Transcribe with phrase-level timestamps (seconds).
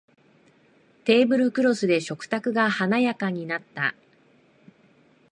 [1.03, 3.93] テーブルクロスで食卓が華やかになった